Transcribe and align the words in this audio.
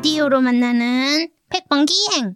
오디오로 0.00 0.40
만나는 0.40 1.28
팩번기행. 1.50 2.34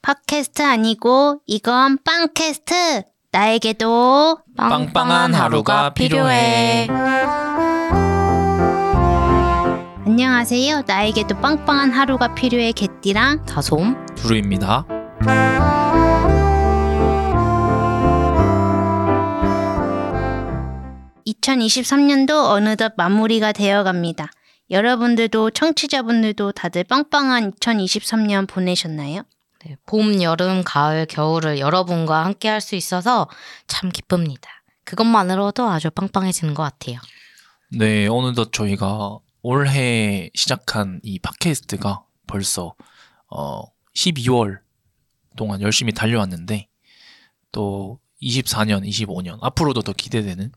팟캐스트 0.00 0.62
아니고 0.62 1.42
이건 1.44 1.98
빵캐스트. 2.02 3.02
나에게도 3.30 4.38
빵빵한 4.56 5.34
하루가 5.34 5.92
필요해. 5.92 6.88
안녕하세요. 10.06 10.84
나에게도 10.86 11.38
빵빵한 11.38 11.90
하루가 11.90 12.34
필요해 12.34 12.72
개띠랑 12.72 13.44
다솜. 13.44 14.06
두루입니다. 14.14 14.86
(2023년도) 21.26 22.52
어느덧 22.52 22.94
마무리가 22.96 23.52
되어 23.52 23.84
갑니다 23.84 24.30
여러분들도 24.72 25.50
청취자분들도 25.50 26.52
다들 26.52 26.84
빵빵한 26.84 27.52
(2023년) 27.52 28.48
보내셨나요? 28.48 29.22
네, 29.64 29.76
봄, 29.86 30.22
여름, 30.22 30.64
가을, 30.64 31.04
겨울을 31.06 31.58
여러분과 31.58 32.24
함께 32.24 32.48
할 32.48 32.60
수 32.62 32.74
있어서 32.74 33.28
참 33.66 33.90
기쁩니다. 33.90 34.48
그것만으로도 34.84 35.68
아주 35.68 35.90
빵빵해지는 35.90 36.54
것 36.54 36.62
같아요. 36.62 36.98
네, 37.70 38.08
어느덧 38.08 38.50
저희가 38.52 39.18
올해 39.42 40.30
시작한 40.34 41.00
이 41.02 41.18
팟캐스트가 41.18 42.04
벌써 42.26 42.74
어 43.28 43.62
12월 43.94 44.58
동안 45.36 45.60
열심히 45.60 45.92
달려왔는데 45.92 46.68
또 47.52 48.00
24년, 48.22 48.88
25년 48.88 49.38
앞으로도 49.42 49.82
더 49.82 49.92
기대되는 49.92 50.50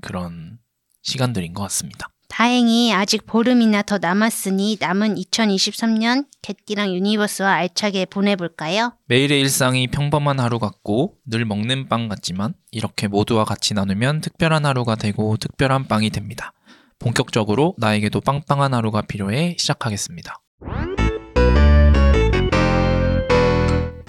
그런 0.00 0.58
시간들인 1.02 1.52
것 1.54 1.62
같습니다. 1.62 2.08
다행히 2.32 2.94
아직 2.94 3.26
보름이나 3.26 3.82
더 3.82 3.98
남았으니 3.98 4.78
남은 4.80 5.16
2023년 5.16 6.24
개띠랑 6.40 6.94
유니버스와 6.94 7.52
알차게 7.52 8.06
보내볼까요? 8.06 8.94
매일의 9.04 9.38
일상이 9.38 9.86
평범한 9.86 10.40
하루 10.40 10.58
같고 10.58 11.16
늘 11.26 11.44
먹는 11.44 11.90
빵 11.90 12.08
같지만 12.08 12.54
이렇게 12.70 13.06
모두와 13.06 13.44
같이 13.44 13.74
나누면 13.74 14.22
특별한 14.22 14.64
하루가 14.64 14.94
되고 14.94 15.36
특별한 15.36 15.88
빵이 15.88 16.08
됩니다. 16.08 16.54
본격적으로 16.98 17.74
나에게도 17.76 18.22
빵빵한 18.22 18.72
하루가 18.72 19.02
필요해 19.02 19.56
시작하겠습니다. 19.58 20.40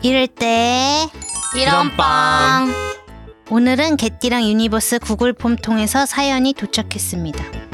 이럴 0.02 0.28
때 0.28 1.10
이런 1.58 1.96
빵! 1.98 2.72
오늘은 3.52 3.98
개띠랑 3.98 4.44
유니버스 4.44 5.00
구글 5.00 5.34
폼 5.34 5.58
통해서 5.58 6.06
사연이 6.06 6.54
도착했습니다. 6.54 7.73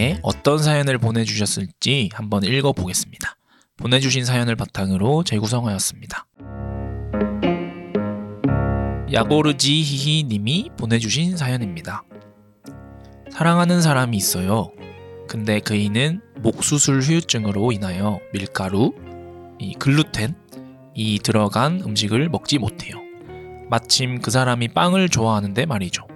네, 0.00 0.18
어떤 0.22 0.56
사연을 0.56 0.96
보내주셨을지 0.96 2.08
한번 2.14 2.42
읽어보겠습니다. 2.42 3.36
보내주신 3.76 4.24
사연을 4.24 4.56
바탕으로 4.56 5.24
재구성하였습니다. 5.24 6.26
야고르지 9.12 9.82
히히 9.82 10.24
님이 10.24 10.70
보내주신 10.78 11.36
사연입니다. 11.36 12.04
사랑하는 13.30 13.82
사람이 13.82 14.16
있어요. 14.16 14.72
근데 15.28 15.60
그이는 15.60 16.22
목수술 16.36 17.00
후유증으로 17.02 17.70
인하여 17.72 18.20
밀가루, 18.32 18.94
이 19.58 19.74
글루텐, 19.74 20.34
이 20.94 21.18
들어간 21.18 21.82
음식을 21.84 22.30
먹지 22.30 22.56
못해요. 22.56 22.96
마침 23.68 24.22
그 24.22 24.30
사람이 24.30 24.68
빵을 24.68 25.10
좋아하는데 25.10 25.66
말이죠. 25.66 26.09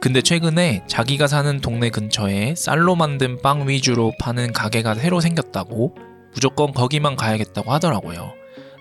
근데 0.00 0.22
최근에 0.22 0.84
자기가 0.86 1.26
사는 1.26 1.60
동네 1.60 1.90
근처에 1.90 2.54
쌀로 2.56 2.94
만든 2.94 3.40
빵 3.42 3.68
위주로 3.68 4.12
파는 4.20 4.52
가게가 4.52 4.94
새로 4.94 5.20
생겼다고 5.20 5.96
무조건 6.32 6.72
거기만 6.72 7.16
가야겠다고 7.16 7.72
하더라고요. 7.72 8.32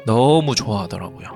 너무 0.05 0.53
좋아하더라고요. 0.53 1.27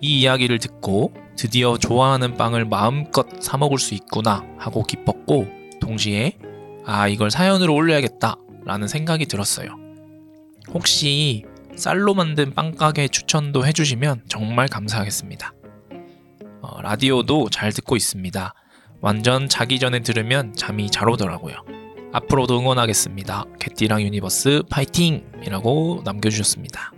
이 0.00 0.20
이야기를 0.20 0.58
듣고 0.58 1.12
드디어 1.36 1.78
좋아하는 1.78 2.36
빵을 2.36 2.64
마음껏 2.64 3.26
사 3.40 3.56
먹을 3.56 3.78
수 3.78 3.94
있구나 3.94 4.44
하고 4.58 4.82
기뻤고 4.82 5.46
동시에 5.80 6.36
아 6.84 7.06
이걸 7.06 7.30
사연으로 7.30 7.72
올려야겠다 7.72 8.36
라는 8.64 8.88
생각이 8.88 9.26
들었어요. 9.26 9.68
혹시 10.72 11.44
쌀로 11.76 12.14
만든 12.14 12.54
빵가게 12.54 13.08
추천도 13.08 13.66
해주시면 13.66 14.24
정말 14.28 14.66
감사하겠습니다. 14.68 15.54
어, 16.62 16.82
라디오도 16.82 17.50
잘 17.50 17.72
듣고 17.72 17.96
있습니다. 17.96 18.52
완전 19.00 19.48
자기 19.48 19.78
전에 19.78 20.00
들으면 20.00 20.54
잠이 20.54 20.90
잘 20.90 21.08
오더라고요. 21.08 21.56
앞으로도 22.12 22.58
응원하겠습니다. 22.58 23.44
개띠랑 23.60 24.02
유니버스 24.02 24.64
파이팅! 24.68 25.24
이라고 25.44 26.02
남겨주셨습니다. 26.04 26.92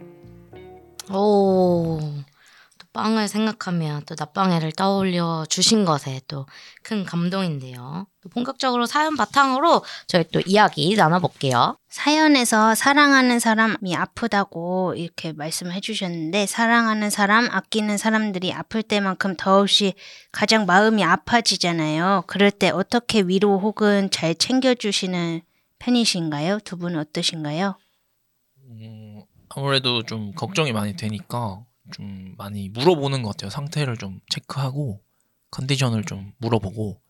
오, 1.13 2.01
또 2.01 2.87
빵을 2.93 3.29
생각하면 3.29 4.03
또 4.07 4.15
낮방해를 4.19 4.73
떠올려 4.73 5.45
주신 5.49 5.85
것에 5.85 6.21
또 6.29 6.47
큰 6.83 7.05
감동인데요. 7.05 8.07
또 8.23 8.29
본격적으로 8.31 8.87
사연 8.87 9.17
바탕으로 9.17 9.85
저희 10.09 10.25
또 10.33 10.41
이야기 10.47 10.95
나눠볼게요. 10.97 11.77
사연에서 11.93 12.75
사랑하는 12.75 13.39
사람이 13.39 13.95
아프다고 13.95 14.95
이렇게 14.97 15.35
말씀해 15.35 15.81
주셨는데 15.83 16.47
사랑하는 16.47 17.11
사람, 17.11 17.51
아끼는 17.51 17.99
사람들이 17.99 18.51
아플 18.55 18.83
때만큼 18.83 19.37
더없이 19.37 19.93
가장 20.33 20.65
마음이 20.65 21.05
아파지잖아요. 21.05 22.25
그럴 22.29 22.51
때 22.51 22.71
어떻게 22.71 23.21
위로 23.21 23.59
혹은 23.59 24.09
잘 24.11 24.35
챙겨 24.35 24.73
주시는 24.73 25.43
편이신가요? 25.81 26.61
두 26.61 26.79
분은 26.79 26.99
어떠신가요? 26.99 27.77
음, 28.71 29.23
아무래도 29.51 30.03
좀 30.03 30.33
걱정이 30.33 30.73
많이 30.73 30.97
되니까 30.97 31.63
좀 31.93 32.35
많이 32.39 32.71
물어보는 32.71 33.23
것 33.23 33.33
같아요. 33.37 33.51
상태를 33.51 33.99
좀 33.99 34.21
체크하고 34.31 35.03
컨디션을 35.51 36.05
좀 36.05 36.33
물어보고 36.39 37.03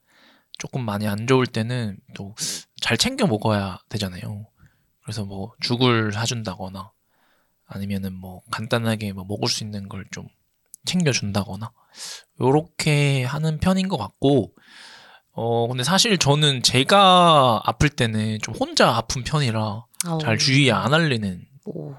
조금 0.59 0.85
많이 0.85 1.07
안 1.07 1.29
좋을 1.29 1.47
때는 1.47 1.99
또 2.15 2.35
잘 2.83 2.99
챙겨 2.99 3.27
먹어야 3.29 3.79
되잖아요. 3.89 4.45
그래서 5.13 5.27
뭐 5.27 5.53
죽을 5.61 6.11
사준다거나 6.11 6.91
아니면은 7.67 8.15
뭐 8.15 8.41
간단하게 8.51 9.13
뭐 9.13 9.25
먹을 9.29 9.49
수 9.49 9.63
있는 9.63 9.89
걸 9.91 10.05
좀 10.11 10.27
챙겨준다거나 10.87 11.71
요렇게 12.41 13.25
하는 13.25 13.61
편인 13.61 13.89
것 13.89 13.99
같고 13.99 14.53
어 15.33 15.69
근데 15.69 15.85
사실 15.85 16.17
저는 16.19 16.63
제가 16.63 17.61
아플 17.65 17.89
때는 17.91 18.39
좀 18.43 18.55
혼자 18.59 18.97
아픈 18.97 19.23
편이라 19.23 19.85
잘 20.21 20.35
오, 20.35 20.39
주의 20.39 20.73
안 20.73 20.93
하려는 20.95 21.45
오, 21.67 21.95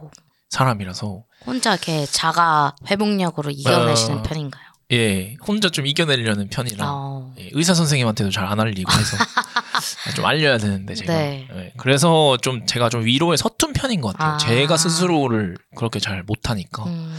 사람이라서 0.50 1.24
혼자 1.46 1.74
이렇게 1.74 2.06
자가 2.08 2.76
회복력으로 2.90 3.52
이겨내시는 3.52 4.18
어. 4.18 4.24
편인가요? 4.24 4.73
예 4.92 5.36
혼자 5.48 5.70
좀 5.70 5.88
이겨내려는 5.88 6.50
편이라 6.50 6.86
어, 6.88 7.34
예, 7.40 7.50
의사 7.54 7.74
선생님한테도 7.74 8.30
잘 8.32 8.46
안 8.46 8.60
알리고 8.60 8.92
해서 8.92 9.18
좀 10.16 10.26
알려야 10.26 10.58
되는데 10.58 10.94
제가 10.94 11.14
네. 11.14 11.48
예, 11.56 11.74
그래서 11.78 12.38
좀 12.38 12.66
제가 12.66 12.90
좀 12.90 13.06
위로에 13.06 13.38
서툰 13.38 13.74
편인 13.74 14.02
것 14.02 14.10
같아요. 14.14 14.34
아. 14.34 14.38
제가 14.38 14.78
스스로를 14.78 15.58
그렇게 15.76 16.00
잘 16.00 16.22
못하니까 16.24 16.84
음, 16.84 17.16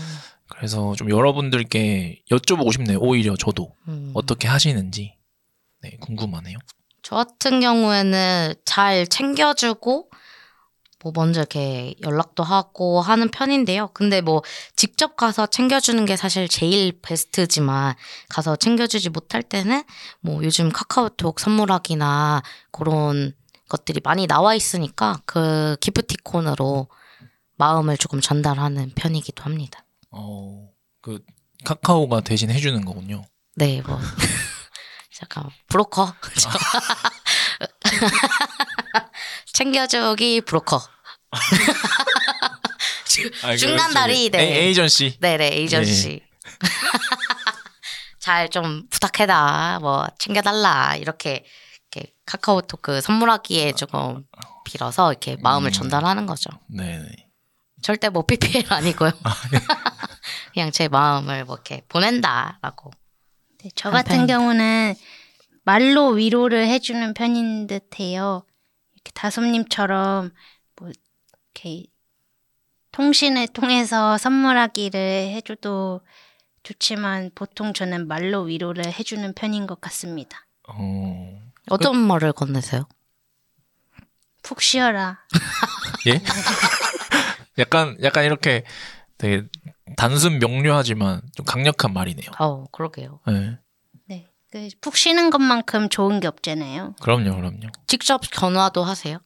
그래서 0.48 0.94
좀 0.96 1.10
여러분들께 1.10 2.22
여쭤보고 2.30 2.72
싶네요. 2.72 2.98
오히려 3.00 3.34
저도 3.36 3.74
음. 3.88 4.10
어떻게 4.14 4.46
하시는지 4.46 5.16
네, 5.82 5.96
궁금하네요. 6.00 6.58
저 7.02 7.16
같은 7.16 7.60
경우에는 7.60 8.54
잘 8.64 9.06
챙겨주고 9.06 10.08
뭐 11.04 11.12
먼저 11.14 11.40
이렇게 11.40 11.94
연락도 12.02 12.42
하고 12.42 13.02
하는 13.02 13.30
편인데요. 13.30 13.90
근데 13.92 14.22
뭐 14.22 14.42
직접 14.74 15.16
가서 15.16 15.46
챙겨주는 15.46 16.02
게 16.06 16.16
사실 16.16 16.48
제일 16.48 16.98
베스트지만 17.02 17.94
가서 18.30 18.56
챙겨주지 18.56 19.10
못할 19.10 19.42
때는 19.42 19.84
뭐 20.20 20.42
요즘 20.42 20.72
카카오톡 20.72 21.38
선물하기나 21.38 22.42
그런 22.70 23.34
것들이 23.68 24.00
많이 24.02 24.26
나와 24.26 24.54
있으니까 24.54 25.20
그 25.26 25.76
기프티콘으로 25.80 26.88
마음을 27.56 27.98
조금 27.98 28.22
전달하는 28.22 28.90
편이기도 28.94 29.44
합니다. 29.44 29.84
어, 30.10 30.70
그 31.02 31.22
카카오가 31.66 32.22
대신 32.22 32.50
해주는 32.50 32.82
거군요. 32.82 33.26
네, 33.56 33.82
뭐 33.82 33.98
잠깐 35.12 35.50
브로커 35.68 36.14
챙겨주기 39.52 40.40
브로커 40.40 40.93
아, 43.42 43.56
중간. 43.56 43.92
다리, 43.92 44.30
네. 44.30 44.38
에, 44.38 44.64
에이전시. 44.66 45.18
네네 45.20 45.46
에이전시 45.54 46.20
잘좀 48.18 48.88
부탁해라 48.88 49.78
뭐 49.80 50.06
챙겨달라 50.18 50.96
이렇게 50.96 51.44
이렇게 51.92 52.12
카카오톡 52.26 52.80
그 52.82 53.00
선물하기에 53.00 53.72
조금 53.72 54.24
빌어서 54.64 55.12
이렇게 55.12 55.36
마음을 55.40 55.70
음. 55.70 55.72
전달하는 55.72 56.26
거죠. 56.26 56.50
네네. 56.68 57.06
절대 57.82 58.08
뭐 58.08 58.24
PPL 58.24 58.64
아니고요. 58.72 59.10
그냥 60.54 60.70
제 60.72 60.88
마음을 60.88 61.44
뭐 61.44 61.56
이렇게 61.56 61.82
보낸다라고. 61.88 62.90
네, 63.62 63.70
저한 63.74 64.02
같은 64.02 64.16
편. 64.18 64.26
경우는 64.26 64.94
말로 65.64 66.08
위로를 66.08 66.66
해주는 66.66 67.12
편인 67.12 67.66
듯해요. 67.66 68.46
이렇게 68.94 69.10
다솜님처럼 69.14 70.22
뭐 70.24 70.30
이렇게 71.54 71.86
통신을 72.92 73.48
통해서 73.48 74.18
선물하기를 74.18 75.30
해줘도 75.34 76.00
좋지만 76.62 77.30
보통 77.34 77.72
저는 77.72 78.08
말로 78.08 78.42
위로를 78.42 78.86
해주는 78.86 79.32
편인 79.34 79.66
것 79.66 79.80
같습니다. 79.80 80.46
어, 80.68 81.40
어떤 81.70 81.96
말을 81.96 82.32
건네세요? 82.32 82.86
푹 84.42 84.60
쉬어라. 84.60 85.20
예? 86.06 86.20
약간 87.58 87.96
약간 88.02 88.24
이렇게 88.24 88.64
되게 89.16 89.46
단순 89.96 90.38
명료하지만 90.38 91.22
좀 91.34 91.46
강력한 91.46 91.92
말이네요. 91.92 92.30
어, 92.38 92.64
그러게요. 92.72 93.20
네. 93.26 93.58
네. 94.08 94.28
그 94.50 94.68
푹 94.80 94.96
쉬는 94.96 95.30
것만큼 95.30 95.88
좋은 95.88 96.20
게 96.20 96.28
없잖아요. 96.28 96.94
그럼요, 97.00 97.34
그럼요. 97.34 97.68
직접 97.88 98.22
전화도 98.22 98.84
하세요? 98.84 99.18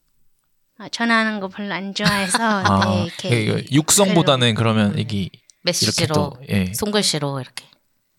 아, 0.79 0.89
전화하는 0.89 1.41
거 1.41 1.49
별로 1.49 1.75
안 1.75 1.93
좋아해서 1.95 2.39
아, 2.65 2.85
네, 2.87 3.05
이렇게 3.05 3.43
이거 3.43 3.61
육성보다는 3.71 4.55
그러면 4.55 4.93
음. 4.93 4.99
이게 4.99 5.23
이렇게 5.23 5.39
메시지로, 5.63 6.15
또 6.15 6.37
예. 6.49 6.73
손글씨로 6.73 7.41
이렇게. 7.41 7.67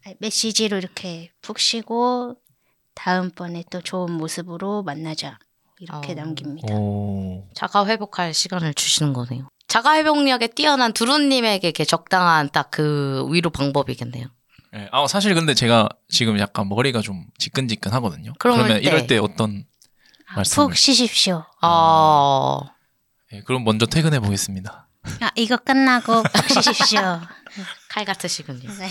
아, 0.05 0.11
메시지로 0.19 0.77
이렇게 0.77 1.31
푹 1.41 1.57
쉬고 1.59 2.35
다음번에 2.95 3.63
또 3.71 3.81
좋은 3.81 4.11
모습으로 4.11 4.83
만나자 4.83 5.39
이렇게 5.79 6.11
어. 6.11 6.15
남깁니다. 6.15 6.73
오. 6.73 7.47
자가 7.55 7.85
회복할 7.87 8.33
시간을 8.33 8.73
주시는 8.73 9.13
거네요. 9.13 9.47
자가 9.67 9.95
회복력에 9.95 10.47
뛰어난 10.47 10.91
두루님에게 10.93 11.67
이렇게 11.67 11.85
적당한 11.85 12.49
딱 12.49 12.71
그 12.71 13.25
위로 13.31 13.49
방법이겠네요. 13.51 14.25
예. 14.75 14.89
아 14.91 15.07
사실 15.07 15.33
근데 15.33 15.53
제가 15.53 15.87
지금 16.09 16.37
약간 16.39 16.67
머리가 16.67 17.01
좀 17.01 17.25
지끈지끈하거든요. 17.37 18.33
그러면 18.37 18.63
그러면 18.65 18.83
이럴 18.83 19.01
때. 19.01 19.07
때 19.07 19.17
어떤 19.17 19.63
아, 19.63 19.78
말씀을. 20.35 20.67
푹 20.67 20.77
쉬십시오. 20.77 21.45
아, 21.61 22.59
예, 23.33 23.41
그럼 23.41 23.63
먼저 23.63 23.85
퇴근해 23.85 24.19
보겠습니다. 24.19 24.87
아, 25.21 25.31
이거 25.35 25.57
끝나고 25.57 26.23
푹 26.33 26.49
쉬십시오. 26.63 27.21
칼 27.89 28.05
같으시군요. 28.05 28.69
네. 28.77 28.89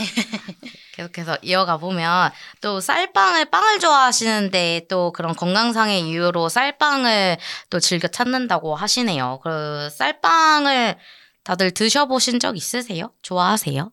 계속해서 0.94 1.38
이어가 1.42 1.76
보면 1.76 2.32
또 2.60 2.80
쌀빵을 2.80 3.46
빵을 3.50 3.78
좋아하시는데 3.78 4.86
또 4.88 5.12
그런 5.12 5.34
건강상의 5.36 6.08
이유로 6.08 6.48
쌀빵을 6.48 7.38
또 7.70 7.78
즐겨 7.78 8.08
찾는다고 8.08 8.74
하시네요. 8.74 9.40
그 9.44 9.88
쌀빵을 9.90 10.98
다들 11.44 11.70
드셔보신 11.70 12.40
적 12.40 12.56
있으세요? 12.56 13.12
좋아하세요? 13.22 13.92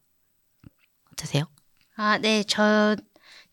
어떠세요? 1.13 1.45
아, 1.95 2.17
네, 2.17 2.43
저 2.43 2.95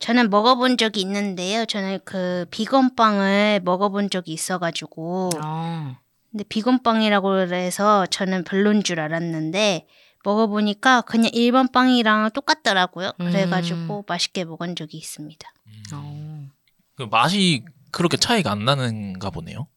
저는 0.03 0.31
먹어본 0.31 0.79
적이 0.79 1.03
있는데요. 1.03 1.65
저는 1.65 2.01
그 2.05 2.45
비건 2.51 2.97
빵을 2.97 3.61
먹어본 3.65 4.11
적이 4.11 4.33
있어가지고 4.33 5.31
아, 5.41 5.97
근데 6.29 6.43
비건 6.49 6.83
빵이라고 6.83 7.39
해서 7.39 8.05
저는 8.07 8.43
별론 8.43 8.83
줄 8.83 8.99
알았는데 8.99 9.87
먹어보니까 10.25 11.03
그냥 11.03 11.31
일반 11.33 11.69
빵이랑 11.71 12.33
똑같더라고요. 12.33 13.13
음. 13.21 13.31
그래가지고 13.31 14.05
맛있게 14.09 14.45
먹은 14.45 14.75
적이 14.75 14.99
있습니다. 14.99 15.53
어. 15.95 16.49
그 16.97 17.05
맛이 17.05 17.65
그렇게 17.93 18.17
차이가 18.17 18.51
안 18.51 18.65
나는가 18.65 19.31
보네요. 19.31 19.69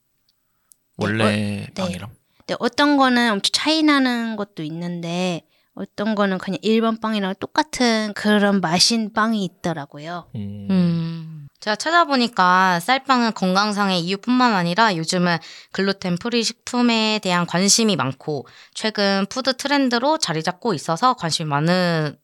원래 0.97 1.23
네. 1.23 1.67
빵이랑. 1.75 2.09
근데 2.39 2.55
어떤 2.59 2.97
거는 2.97 3.31
엄청 3.31 3.51
차이 3.53 3.83
나는 3.83 4.37
것도 4.37 4.63
있는데 4.63 5.43
어떤 5.75 6.15
거는 6.15 6.37
그냥 6.37 6.57
일반 6.61 6.99
빵이랑 6.99 7.35
똑같은 7.39 8.13
그런 8.15 8.61
맛인 8.61 9.11
빵이 9.13 9.43
있더라고요. 9.43 10.29
음. 10.35 10.67
음. 10.71 11.47
제가 11.59 11.75
찾아보니까 11.75 12.79
쌀빵은 12.79 13.33
건강상의 13.33 13.99
이유뿐만 14.01 14.53
아니라 14.53 14.95
요즘은 14.95 15.37
글루텐 15.71 16.17
free 16.17 16.43
식품에 16.43 17.19
대한 17.23 17.45
관심이 17.45 17.95
많고 17.95 18.47
최근 18.73 19.25
food 19.29 19.57
트렌드로 19.57 20.17
자리 20.17 20.43
잡고 20.43 20.73
있어서 20.73 21.15
관심이 21.15 21.49
많은 21.49 22.17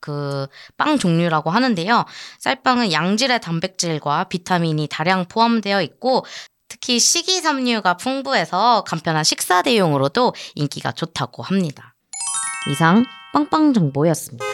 그빵 0.00 0.98
종류라고 0.98 1.50
하는데요. 1.50 2.04
쌀빵은 2.40 2.92
양질의 2.92 3.40
단백질과 3.40 4.24
비타민이 4.24 4.88
다량 4.88 5.26
포함되어 5.26 5.80
있고 5.82 6.26
특히 6.68 6.98
식이섬유가 6.98 7.98
풍부해서 7.98 8.82
간편한 8.84 9.22
식사 9.22 9.62
대용으로도 9.62 10.34
인기가 10.56 10.90
좋다고 10.90 11.42
합니다. 11.44 11.91
이상 12.70 13.04
빵빵 13.32 13.72
정보였습니다. 13.74 14.44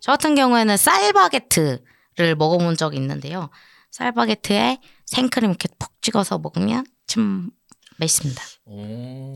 저 0.00 0.12
같은 0.12 0.34
경우에는 0.34 0.76
쌀바게트를 0.76 2.36
먹어본 2.36 2.76
적이 2.76 2.98
있는데요. 2.98 3.50
쌀바게트에 3.90 4.78
생크림 5.06 5.50
이렇게 5.50 5.68
푹 5.78 5.90
찍어서 6.02 6.38
먹으면 6.38 6.84
참 7.06 7.50
맛있습니다. 7.98 8.42
오. 8.66 9.32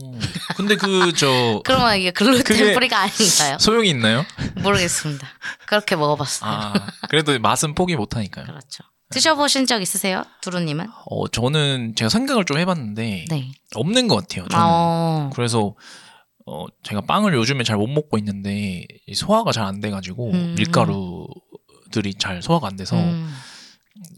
근데 0.55 0.75
그 0.75 1.11
저 1.15 1.61
그러면 1.65 1.97
이게 1.97 2.11
글루텐 2.11 2.73
프리가 2.73 2.99
아닌가요? 2.99 3.57
소용이 3.59 3.89
있나요? 3.89 4.25
모르겠습니다. 4.63 5.27
그렇게 5.67 5.95
먹어봤어요. 5.95 6.49
아, 6.51 6.73
그래도 7.09 7.37
맛은 7.39 7.75
포기 7.75 7.95
못 7.95 8.15
하니까요. 8.15 8.45
그렇죠. 8.45 8.83
드셔보신 9.09 9.67
적 9.67 9.81
있으세요? 9.81 10.23
두루님은? 10.41 10.87
어, 11.05 11.27
저는 11.29 11.95
제가 11.95 12.09
생각을 12.09 12.43
좀 12.43 12.57
해봤는데 12.57 13.25
네. 13.29 13.51
없는 13.75 14.07
것 14.09 14.17
같아요. 14.17 14.47
저는. 14.49 14.65
어, 14.65 15.29
그래서 15.33 15.75
어, 16.47 16.65
제가 16.83 17.01
빵을 17.01 17.33
요즘에 17.33 17.63
잘 17.63 17.77
못 17.77 17.87
먹고 17.87 18.17
있는데 18.17 18.85
이 19.05 19.13
소화가 19.13 19.51
잘 19.51 19.65
안 19.65 19.79
돼가지고 19.81 20.31
음. 20.31 20.55
밀가루들이 20.57 22.13
잘 22.17 22.41
소화가 22.41 22.67
안 22.67 22.75
돼서 22.75 22.95
음, 22.97 23.29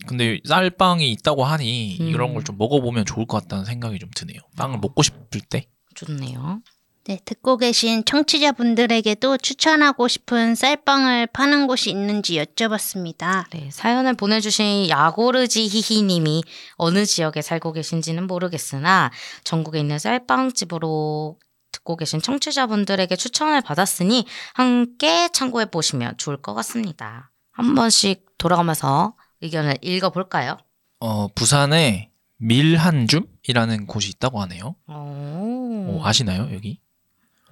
근데 0.07 0.39
쌀빵이 0.45 1.09
있다고 1.11 1.43
하니 1.43 1.97
음. 2.01 2.07
이런 2.07 2.33
걸 2.33 2.43
좀 2.43 2.57
먹어보면 2.57 3.05
좋을 3.05 3.25
것 3.25 3.41
같다는 3.41 3.65
생각이 3.65 3.99
좀 3.99 4.09
드네요. 4.15 4.39
빵을 4.57 4.77
어. 4.77 4.79
먹고 4.81 5.01
싶을 5.03 5.41
때. 5.41 5.67
좋네요. 5.95 6.61
네, 7.05 7.19
듣고 7.25 7.57
계신 7.57 8.05
청취자분들에게도 8.05 9.37
추천하고 9.37 10.07
싶은 10.07 10.53
쌀빵을 10.53 11.27
파는 11.27 11.65
곳이 11.65 11.89
있는지 11.89 12.35
여쭤봤습니다. 12.35 13.45
네, 13.51 13.69
사연을 13.71 14.13
보내주신 14.13 14.89
야고르지 14.89 15.67
히히님이 15.67 16.43
어느 16.75 17.05
지역에 17.05 17.41
살고 17.41 17.73
계신지는 17.73 18.27
모르겠으나 18.27 19.09
전국에 19.43 19.79
있는 19.79 19.97
쌀빵집으로 19.97 21.37
듣고 21.71 21.95
계신 21.97 22.21
청취자분들에게 22.21 23.15
추천을 23.15 23.61
받았으니 23.61 24.25
함께 24.53 25.29
참고해 25.29 25.65
보시면 25.65 26.17
좋을 26.17 26.41
것 26.41 26.53
같습니다. 26.55 27.31
한 27.51 27.75
번씩 27.75 28.25
돌아가면서 28.37 29.15
의견을 29.41 29.77
읽어볼까요? 29.81 30.57
어, 30.99 31.27
부산에 31.29 32.11
밀한줌이라는 32.37 33.87
곳이 33.87 34.09
있다고 34.11 34.41
하네요. 34.41 34.75
오, 34.87 34.93
어, 34.93 36.01
아시나요 36.03 36.53
여기? 36.53 36.79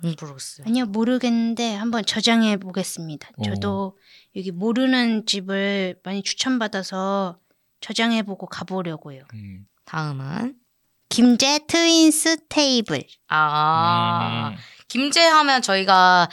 음, 0.04 0.14
모르겠어요. 0.20 0.66
아니요, 0.68 0.86
모르겠는데 0.86 1.76
한번 1.76 2.06
저장해 2.06 2.58
보겠습니다. 2.58 3.30
저도 3.44 3.98
여기 4.36 4.52
모르는 4.52 5.26
집을 5.26 6.00
많이 6.04 6.22
추천받아서 6.22 7.40
저장해 7.82 8.24
보고 8.24 8.46
가보려고요. 8.46 9.24
음. 9.34 9.68
다음은 9.86 10.56
김제 11.10 11.60
트윈스 11.68 12.48
테이블. 12.50 13.04
아 13.28 14.52
음. 14.54 14.58
김제 14.88 15.26
하면 15.26 15.62
저희가 15.62 16.30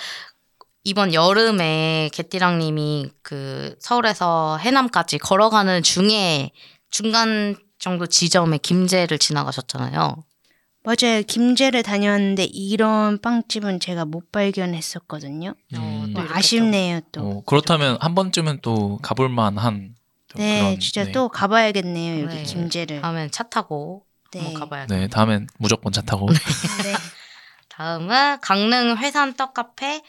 이번 0.85 1.15
여름에 1.15 2.11
개띠랑 2.13 2.59
님이 2.59 3.11
그 3.23 3.75
서울에서 3.81 4.59
해남까지 4.59 5.19
걸어가는 5.19 5.83
중에 5.83 6.51
중간 6.91 7.57
정도 7.79 8.07
지점에 8.07 8.59
김제를 8.59 9.19
지나가셨잖아요. 9.19 10.25
맞아요. 10.85 11.23
김제를 11.27 11.83
다녔는데 11.83 12.45
이런 12.45 13.19
빵집은 13.21 13.81
제가 13.81 14.05
못 14.05 14.31
발견했었거든요. 14.31 15.55
음. 15.75 16.13
또뭐 16.15 16.27
아쉽네요, 16.31 17.01
또. 17.11 17.23
어, 17.23 17.43
그렇다면 17.47 17.97
한 18.01 18.15
번쯤은 18.15 18.59
또 18.61 18.99
가볼 19.03 19.31
만한 19.31 19.95
좀 20.29 20.43
네, 20.43 20.61
그런, 20.61 20.81
진짜 20.81 21.05
네. 21.05 21.13
또 21.13 21.31
가봐야겠네요, 21.31 22.25
여기 22.25 22.35
네. 22.35 22.43
김제를. 22.43 23.01
다음엔 23.01 23.31
차 23.31 23.45
타고 23.45 24.05
네. 24.39 24.45
한번 24.45 24.61
가봐야 24.61 24.87
네, 24.87 25.09
다음엔 25.09 25.47
무조건 25.59 25.93
차 25.93 26.03
타고. 26.03 26.29
네. 26.29 26.35
다음은 27.69 28.41
강릉 28.41 28.97
회산 28.99 29.35
떡카페 29.35 30.03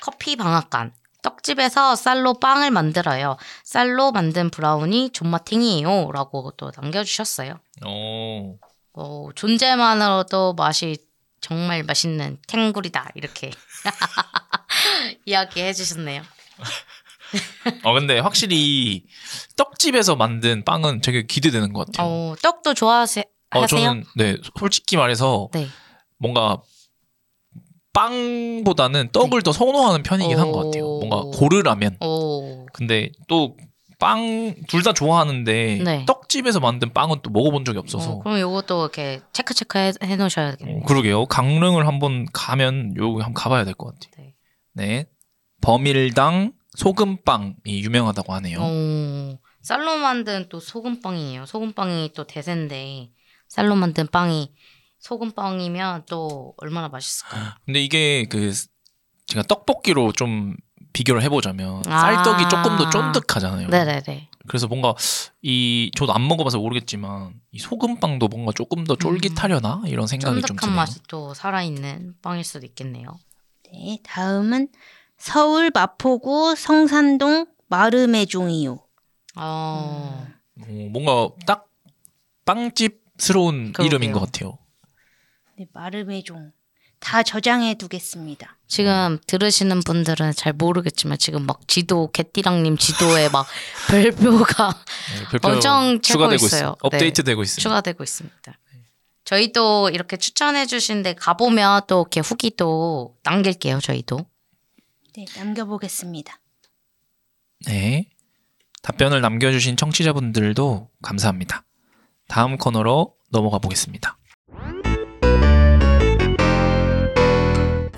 커피 0.00 0.36
방앗간. 0.36 0.92
떡집에서 1.22 1.94
쌀로 1.94 2.34
빵을 2.34 2.72
만들어요. 2.72 3.36
쌀로 3.62 4.10
만든 4.10 4.50
브라우니 4.50 5.10
존맛탱이에요. 5.10 6.10
라고 6.12 6.52
또 6.56 6.72
남겨주셨어요. 6.76 7.60
오. 7.86 8.58
어, 8.94 9.28
존재만으로도 9.34 10.54
맛이 10.54 10.96
정말 11.40 11.84
맛있는 11.84 12.38
탱구리다. 12.48 13.10
이렇게 13.14 13.50
이야기해 15.26 15.72
주셨네요. 15.72 16.22
어 17.84 17.92
근데 17.94 18.18
확실히 18.18 19.06
떡집에서 19.56 20.16
만든 20.16 20.64
빵은 20.64 21.00
되게 21.00 21.24
기대되는 21.24 21.72
것 21.72 21.86
같아요. 21.86 22.06
어, 22.06 22.34
떡도 22.42 22.74
좋아하 22.74 23.06
세요? 23.52 23.62
어, 23.64 23.66
저는 23.66 24.04
네 24.16 24.36
솔직히 24.58 24.96
말해서 24.96 25.48
네. 25.52 25.66
뭔가 26.18 26.60
빵보다는 27.92 29.10
떡을 29.12 29.42
더 29.42 29.52
선호하는 29.52 30.02
편이긴 30.02 30.38
한 30.38 30.50
것 30.52 30.64
같아요. 30.64 30.84
오. 30.86 31.00
뭔가 31.04 31.36
고르라면. 31.38 31.98
오. 32.00 32.66
근데 32.72 33.10
또 33.28 33.56
빵 33.98 34.56
둘 34.66 34.82
다 34.82 34.92
좋아하는데 34.92 35.78
네. 35.84 36.04
떡집에서 36.06 36.58
만든 36.58 36.92
빵은 36.92 37.20
또 37.22 37.30
먹어본 37.30 37.64
적이 37.64 37.78
없어서 37.78 38.14
어, 38.14 38.18
그럼 38.18 38.40
요것도 38.40 38.80
이렇게 38.82 39.20
체크 39.32 39.54
체크 39.54 39.78
해, 39.78 39.92
해 40.02 40.16
놓으셔야겠네요. 40.16 40.78
어, 40.78 40.82
그러게요. 40.86 41.26
강릉을 41.26 41.86
한번 41.86 42.26
가면 42.32 42.94
여기 42.96 43.20
한번 43.20 43.34
가봐야 43.34 43.64
될 43.64 43.74
것 43.74 43.94
같아요. 43.94 44.10
네. 44.16 44.34
네. 44.74 45.06
범일당 45.60 46.52
소금빵이 46.76 47.54
유명하다고 47.68 48.32
하네요. 48.34 48.58
어, 48.60 49.38
쌀로 49.62 49.96
만든 49.98 50.46
또 50.48 50.58
소금빵이에요. 50.58 51.46
소금빵이 51.46 52.10
또 52.16 52.26
대세인데 52.26 53.10
쌀로 53.52 53.76
만든 53.76 54.06
빵이 54.06 54.50
소금빵이면 55.00 56.04
또 56.08 56.54
얼마나 56.56 56.88
맛있을까요? 56.88 57.50
근데 57.66 57.82
이게 57.82 58.24
그 58.30 58.50
제가 59.26 59.42
떡볶이로 59.42 60.12
좀 60.12 60.56
비교를 60.94 61.22
해보자면 61.22 61.82
아. 61.86 62.00
쌀떡이 62.00 62.48
조금 62.48 62.78
더 62.78 62.88
쫀득하잖아요. 62.88 63.68
네네네. 63.68 64.30
그래서 64.46 64.68
뭔가 64.68 64.94
이 65.42 65.90
저도 65.94 66.14
안 66.14 66.26
먹어봐서 66.26 66.60
모르겠지만 66.60 67.34
이 67.50 67.58
소금빵도 67.58 68.28
뭔가 68.28 68.52
조금 68.54 68.84
더 68.84 68.96
쫄깃하려나 68.96 69.82
이런 69.84 70.06
생각이 70.06 70.40
좀 70.40 70.56
쫀득한 70.56 70.68
드네요. 70.70 70.76
맛이 70.76 71.00
또 71.06 71.34
살아있는 71.34 72.14
빵일 72.22 72.44
수도 72.44 72.64
있겠네요. 72.64 73.18
네, 73.70 73.98
다음은 74.02 74.68
서울 75.18 75.70
마포구 75.74 76.54
성산동 76.56 77.48
마르메종이요. 77.68 78.78
어, 79.36 80.26
어, 80.58 80.88
뭔가 80.90 81.28
딱 81.46 81.68
빵집 82.46 83.01
스러운 83.18 83.72
그러게요. 83.72 83.86
이름인 83.86 84.12
것 84.12 84.20
같아요. 84.20 84.58
네, 85.58 85.66
마르메종. 85.72 86.52
다 87.00 87.22
저장해 87.24 87.74
두겠습니다. 87.74 88.58
지금 88.68 89.18
들으시는 89.26 89.80
분들은 89.80 90.32
잘 90.32 90.52
모르겠지만 90.52 91.18
지금 91.18 91.44
막 91.44 91.66
지도 91.66 92.10
개띠랑님 92.12 92.76
지도에 92.76 93.28
막 93.28 93.46
별표가 93.90 94.68
네, 95.18 95.24
별표 95.30 95.48
엄청 95.48 96.00
채고 96.00 96.18
추가되고 96.18 96.34
있어요. 96.46 96.58
있어요. 96.60 96.76
업데이트되고 96.80 97.42
있습니다. 97.42 97.60
추가되고 97.62 98.02
있습니다. 98.04 98.58
저희도 99.24 99.90
이렇게 99.90 100.16
추천해 100.16 100.66
주신데 100.66 101.14
가보면 101.14 101.82
또 101.88 102.02
이렇게 102.02 102.20
후기도 102.20 103.16
남길게요. 103.24 103.80
저희도. 103.80 104.24
네, 105.16 105.24
남겨보겠습니다. 105.36 106.40
네. 107.66 108.08
답변을 108.82 109.20
남겨주신 109.20 109.76
청취자분들도 109.76 110.88
감사합니다. 111.02 111.64
다음 112.32 112.56
코너로 112.56 113.12
넘어가 113.30 113.58
보겠습니다. 113.58 114.16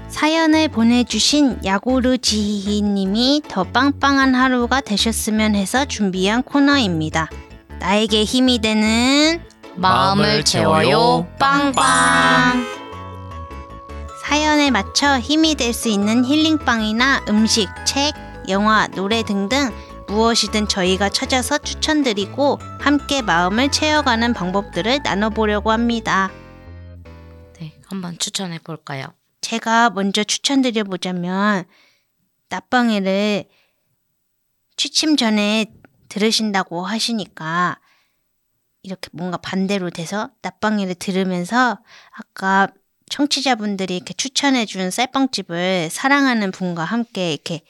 사연을 0.09 0.67
보내주신 0.67 1.61
야구르 1.65 2.19
지희님이 2.19 3.43
더 3.49 3.63
빵빵한 3.63 4.35
하루가 4.35 4.81
되셨으면 4.81 5.55
해서 5.55 5.85
준비한 5.85 6.43
코너입니다. 6.43 7.31
나에게 7.79 8.25
힘이 8.25 8.59
되는 8.59 9.41
마음을 9.77 10.45
채워요. 10.45 11.29
빵빵. 11.39 11.85
사연에 14.25 14.73
맞춰 14.73 15.21
힘이 15.21 15.55
될 15.55 15.73
수 15.73 15.89
있는 15.89 16.25
힐링빵이나 16.25 17.27
음식, 17.29 17.69
책, 17.87 18.13
영화, 18.49 18.89
노래 18.89 19.23
등등 19.23 19.71
무엇이든 20.09 20.69
저희가 20.69 21.09
찾아서 21.09 21.59
추천드리고 21.59 22.59
함께 22.81 23.23
마음을 23.23 23.71
채워가는 23.71 24.35
방법들을 24.35 25.01
나눠보려고 25.03 25.71
합니다. 25.71 26.31
네, 27.59 27.73
한번 27.87 28.19
추천해 28.19 28.59
볼까요? 28.59 29.07
제가 29.41 29.91
먼저 29.91 30.25
추천드려 30.25 30.85
보자면 30.85 31.65
낮방에를 32.49 33.45
취침 34.77 35.17
전에 35.17 35.73
들으신다고 36.09 36.85
하시니까 36.85 37.79
이렇게 38.83 39.09
뭔가 39.13 39.37
반대로 39.39 39.91
돼서 39.91 40.31
낮방에를 40.43 40.95
들으면서 40.97 41.79
아까 42.11 42.69
청취자분들이 43.11 43.97
이렇게 43.97 44.15
추천해 44.15 44.67
준 44.67 44.91
쌀빵집을 44.91 45.89
사랑하는 45.91 46.51
분과 46.51 46.85
함께 46.85 47.33
이렇게 47.33 47.63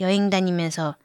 여행 0.00 0.30
다니면서 0.30 0.96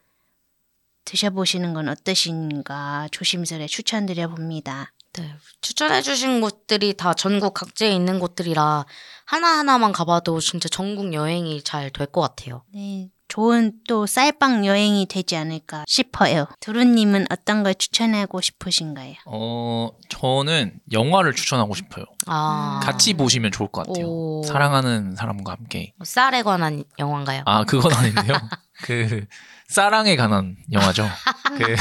드셔보시는 1.09 1.73
건 1.73 1.89
어떠신가 1.89 3.07
조심스레 3.11 3.65
추천드려 3.65 4.27
봅니다. 4.29 4.91
네, 5.13 5.33
추천해 5.59 6.03
주신 6.03 6.39
곳들이 6.39 6.93
다 6.93 7.15
전국 7.15 7.55
각지에 7.55 7.89
있는 7.91 8.19
곳들이라 8.19 8.85
하나하나만 9.25 9.91
가봐도 9.91 10.39
진짜 10.39 10.69
전국 10.69 11.13
여행이 11.13 11.63
잘 11.63 11.89
될 11.91 12.05
것 12.11 12.21
같아요. 12.21 12.63
네, 12.71 13.09
좋은 13.27 13.73
또 13.87 14.05
쌀빵 14.05 14.67
여행이 14.67 15.07
되지 15.07 15.35
않을까 15.35 15.83
싶어요. 15.87 16.45
두루님은 16.59 17.25
어떤 17.31 17.63
걸 17.63 17.73
추천하고 17.73 18.39
싶으신가요? 18.39 19.15
어, 19.25 19.89
저는 20.09 20.79
영화를 20.91 21.33
추천하고 21.33 21.73
싶어요. 21.73 22.05
아, 22.27 22.79
같이 22.83 23.13
보시면 23.15 23.51
좋을 23.51 23.69
것 23.71 23.87
같아요. 23.87 24.05
오. 24.07 24.43
사랑하는 24.43 25.15
사람과 25.15 25.53
함께. 25.53 25.93
쌀에 26.03 26.43
관한 26.43 26.83
영화인가요? 26.99 27.41
아, 27.47 27.63
그건 27.63 27.93
아닌데요. 27.93 28.35
그 28.83 29.25
사랑에 29.69 30.15
관한 30.15 30.57
영화죠. 30.71 31.09
그, 31.57 31.75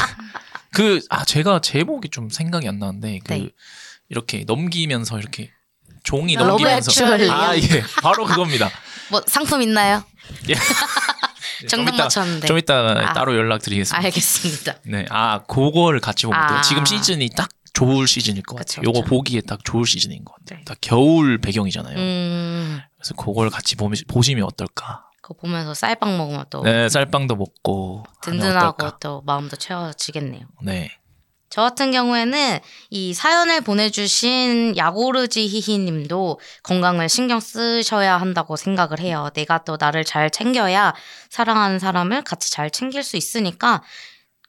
그, 0.71 0.99
아, 1.09 1.25
제가 1.25 1.59
제목이 1.59 2.09
좀 2.09 2.29
생각이 2.29 2.67
안 2.67 2.79
나는데, 2.79 3.19
그, 3.23 3.33
네. 3.33 3.49
이렇게 4.09 4.43
넘기면서 4.45 5.19
이렇게 5.19 5.51
종이 6.03 6.35
love 6.35 6.49
넘기면서. 6.49 7.31
아, 7.31 7.57
예. 7.57 7.83
바로 8.01 8.25
그겁니다. 8.25 8.69
뭐 9.09 9.21
상품 9.27 9.61
있나요? 9.61 10.03
예. 10.49 10.55
정답 11.67 11.95
맞췄는데. 11.95 12.47
좀 12.47 12.57
이따 12.57 12.75
아. 12.75 13.13
따로 13.13 13.35
연락드리겠습니다. 13.35 14.05
알겠습니다. 14.05 14.75
네. 14.85 15.05
아, 15.09 15.43
그거를 15.43 15.99
같이 15.99 16.25
보면. 16.25 16.39
아. 16.39 16.61
지금 16.61 16.85
시즌이 16.85 17.31
딱 17.35 17.49
좋을 17.73 18.07
시즌일 18.07 18.43
것 18.43 18.55
같아요. 18.55 18.83
요거. 18.85 19.01
보기에 19.01 19.41
딱 19.41 19.63
좋을 19.63 19.85
시즌인 19.85 20.23
것 20.25 20.35
같아요. 20.35 20.59
네. 20.59 20.65
딱 20.65 20.77
겨울 20.81 21.39
배경이잖아요. 21.39 21.97
음, 21.97 22.79
그래서 22.97 23.13
그걸 23.15 23.49
같이 23.49 23.75
보시면 23.75 24.43
어떨까. 24.43 25.08
그거 25.29 25.33
보면서 25.41 25.75
쌀빵 25.75 26.17
먹으면 26.17 26.45
또 26.49 26.63
네, 26.63 26.89
쌀빵도 26.89 27.35
먹고. 27.35 28.03
든든하고. 28.23 28.97
또 28.99 29.21
마음도 29.25 29.55
채워지겠네요. 29.55 30.41
네. 30.63 30.89
저 31.51 31.61
같은 31.61 31.91
경우에는 31.91 32.59
이 32.89 33.13
사연을 33.13 33.61
보내주신 33.61 34.75
야고르지 34.77 35.47
히히님도 35.47 36.39
건강을 36.63 37.09
신경 37.09 37.39
쓰셔야 37.39 38.17
한다고 38.17 38.55
생각을 38.55 38.99
해요. 38.99 39.29
내가 39.35 39.63
또 39.63 39.77
나를 39.79 40.03
잘 40.03 40.29
챙겨야 40.31 40.93
사랑하는 41.29 41.79
사람을 41.79 42.23
같이 42.23 42.51
잘 42.51 42.71
챙길 42.71 43.03
수 43.03 43.17
있으니까 43.17 43.83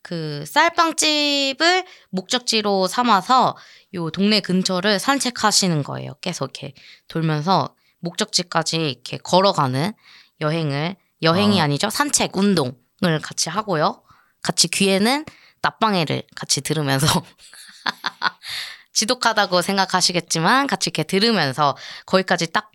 그 0.02 0.44
쌀빵집을 0.46 1.84
목적지로 2.10 2.86
삼아서 2.86 3.56
요 3.94 4.10
동네 4.10 4.40
근처를 4.40 4.98
산책하시는 4.98 5.82
거예요. 5.82 6.14
계속 6.20 6.44
이렇게 6.44 6.74
돌면서 7.08 7.74
목적지까지 8.00 8.76
이렇게 8.76 9.18
걸어가는 9.18 9.92
여행을 10.40 10.96
여행이 11.22 11.60
아. 11.60 11.64
아니죠 11.64 11.90
산책 11.90 12.36
운동을 12.36 13.20
같이 13.22 13.50
하고요. 13.50 14.02
같이 14.42 14.68
귀에는 14.68 15.24
낮방해를 15.62 16.22
같이 16.34 16.60
들으면서 16.62 17.06
지독하다고 18.92 19.62
생각하시겠지만 19.62 20.66
같이 20.66 20.88
이렇게 20.88 21.02
들으면서 21.04 21.76
거기까지 22.06 22.52
딱 22.52 22.72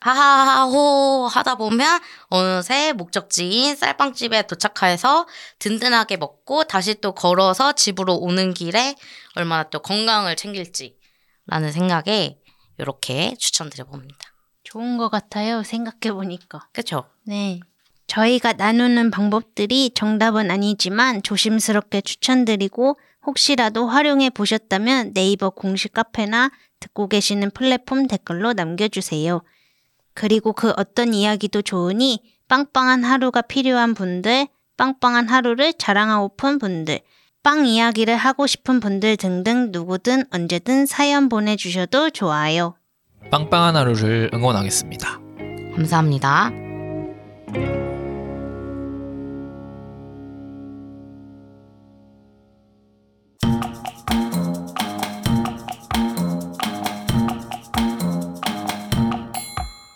하하하호 0.00 1.26
하다 1.26 1.56
보면 1.56 2.00
어느새 2.28 2.92
목적지인 2.92 3.74
쌀빵집에 3.74 4.42
도착해서 4.46 5.26
든든하게 5.58 6.18
먹고 6.18 6.64
다시 6.64 6.94
또 7.00 7.12
걸어서 7.12 7.72
집으로 7.72 8.16
오는 8.16 8.54
길에 8.54 8.94
얼마나 9.34 9.64
또 9.64 9.80
건강을 9.80 10.36
챙길지라는 10.36 11.72
생각에 11.72 12.38
이렇게 12.78 13.34
추천드려 13.38 13.84
봅니다. 13.86 14.18
좋은 14.68 14.98
것 14.98 15.08
같아요. 15.08 15.62
생각해 15.62 16.12
보니까. 16.12 16.68
그렇죠? 16.72 17.04
네. 17.24 17.60
저희가 18.06 18.52
나누는 18.52 19.10
방법들이 19.10 19.92
정답은 19.94 20.50
아니지만 20.50 21.22
조심스럽게 21.22 22.02
추천드리고 22.02 22.98
혹시라도 23.24 23.86
활용해 23.86 24.28
보셨다면 24.28 25.14
네이버 25.14 25.48
공식 25.48 25.94
카페나 25.94 26.50
듣고 26.80 27.08
계시는 27.08 27.52
플랫폼 27.52 28.08
댓글로 28.08 28.52
남겨주세요. 28.52 29.40
그리고 30.12 30.52
그 30.52 30.74
어떤 30.76 31.14
이야기도 31.14 31.62
좋으니 31.62 32.20
빵빵한 32.48 33.04
하루가 33.04 33.40
필요한 33.40 33.94
분들, 33.94 34.48
빵빵한 34.76 35.28
하루를 35.28 35.72
자랑하고픈 35.72 36.58
분들, 36.58 37.00
빵 37.42 37.64
이야기를 37.64 38.16
하고 38.16 38.46
싶은 38.46 38.80
분들 38.80 39.16
등등 39.16 39.70
누구든 39.72 40.24
언제든 40.30 40.84
사연 40.84 41.30
보내주셔도 41.30 42.10
좋아요. 42.10 42.77
빵빵한 43.30 43.76
하루를 43.76 44.30
응원하겠습니다. 44.32 45.20
감사합니다. 45.74 46.50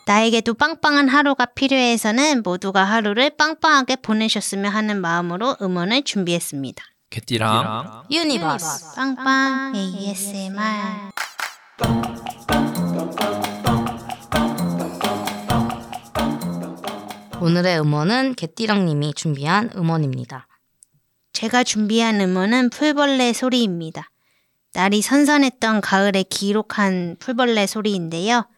나에게도 0.07 0.55
빵빵한 0.55 1.09
하루가 1.09 1.47
필요해서는 1.47 2.43
모두가 2.43 2.85
하루를 2.85 3.31
빵빵하게 3.37 3.97
보내셨으면 3.97 4.71
하는 4.71 5.01
마음으로 5.01 5.57
음원을 5.63 6.03
준비했습니다. 6.03 6.85
개띠랑 7.09 8.05
유니버스. 8.11 8.95
빵빵 8.95 9.75
ASMR 9.75 11.13
오늘의 17.43 17.81
음원은 17.81 18.37
개띠랑님이 18.37 19.15
준비한 19.15 19.69
음원입니다. 19.75 20.47
제가 21.33 21.65
준비한 21.65 22.21
음원은 22.21 22.71
풀벌레 22.71 23.33
소리입니다. 23.33 24.13
날이 24.75 25.03
선선했던 25.03 25.81
가을에 25.81 26.23
기록한 26.23 27.17
풀벌레 27.19 27.67
소리인데요. 27.67 28.49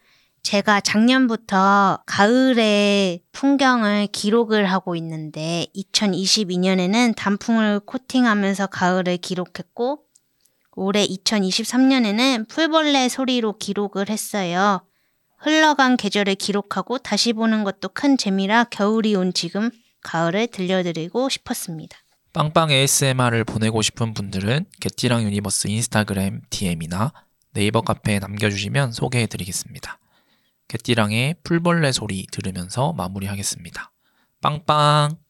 제가 0.43 0.81
작년부터 0.81 2.03
가을의 2.05 3.23
풍경을 3.31 4.05
기록을 4.11 4.71
하고 4.71 4.95
있는데 4.95 5.65
2022년에는 5.75 7.15
단풍을 7.15 7.79
코팅하면서 7.87 8.67
가을을 8.67 9.17
기록했고 9.17 10.03
올해 10.75 11.07
2023년에는 11.07 12.47
풀벌레 12.47 13.09
소리로 13.09 13.57
기록을 13.57 14.09
했어요. 14.09 14.85
흘러간 15.45 15.95
계절을 15.95 16.33
기록하고 16.35 16.97
다시 16.97 17.31
보는 17.31 17.63
것도 17.63 17.89
큰 17.89 18.17
재미라 18.17 18.63
겨울이 18.63 19.15
온 19.15 19.31
지금 19.31 19.69
가을을 20.01 20.47
들려드리고 20.47 21.29
싶었습니다. 21.29 21.99
빵빵 22.33 22.71
ASMR을 22.71 23.43
보내고 23.43 23.83
싶은 23.83 24.15
분들은 24.15 24.65
개띠랑 24.81 25.21
유니버스 25.21 25.67
인스타그램 25.67 26.41
DM이나 26.49 27.13
네이버 27.53 27.81
카페에 27.81 28.17
남겨주시면 28.17 28.91
소개해드리겠습니다. 28.91 29.99
개띠랑의 30.67 31.35
풀벌레 31.43 31.91
소리 31.91 32.25
들으면서 32.31 32.93
마무리하겠습니다. 32.93 33.91
빵빵! 34.41 35.24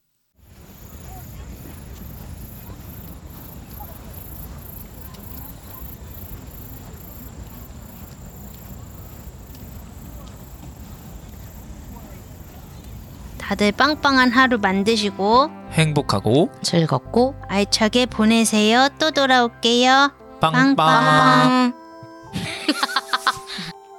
다들 13.46 13.70
빵빵한 13.70 14.32
하루 14.32 14.58
만드시고 14.58 15.50
행복하고 15.70 16.50
즐겁고 16.62 17.36
알차게 17.48 18.06
보내세요. 18.06 18.88
또 18.98 19.12
돌아올게요. 19.12 20.10
빵빵! 20.40 20.74
빵빵. 20.74 21.72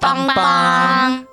빵빵. 0.02 1.27